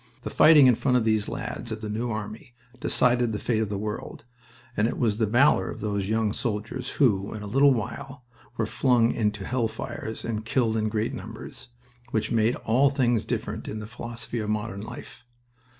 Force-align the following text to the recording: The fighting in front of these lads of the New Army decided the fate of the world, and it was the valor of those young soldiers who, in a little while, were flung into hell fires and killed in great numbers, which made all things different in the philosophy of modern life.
The 0.23 0.31
fighting 0.31 0.65
in 0.65 0.73
front 0.73 0.97
of 0.97 1.03
these 1.03 1.29
lads 1.29 1.71
of 1.71 1.81
the 1.81 1.87
New 1.87 2.09
Army 2.09 2.55
decided 2.79 3.31
the 3.33 3.39
fate 3.39 3.61
of 3.61 3.69
the 3.69 3.77
world, 3.77 4.23
and 4.75 4.87
it 4.87 4.97
was 4.97 5.17
the 5.17 5.27
valor 5.27 5.69
of 5.69 5.79
those 5.79 6.09
young 6.09 6.33
soldiers 6.33 6.93
who, 6.93 7.31
in 7.35 7.43
a 7.43 7.45
little 7.45 7.71
while, 7.71 8.23
were 8.57 8.65
flung 8.65 9.11
into 9.11 9.45
hell 9.45 9.67
fires 9.67 10.25
and 10.25 10.43
killed 10.43 10.75
in 10.75 10.89
great 10.89 11.13
numbers, 11.13 11.67
which 12.09 12.31
made 12.31 12.55
all 12.55 12.89
things 12.89 13.25
different 13.25 13.67
in 13.67 13.77
the 13.77 13.85
philosophy 13.85 14.39
of 14.39 14.49
modern 14.49 14.81
life. 14.81 15.23